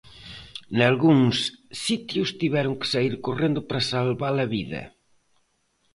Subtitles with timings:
[0.77, 1.37] Nalgúns
[1.85, 4.81] sitios tiveron que saír correndo para salvar a vida.